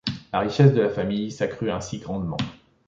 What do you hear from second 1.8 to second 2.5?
grandement.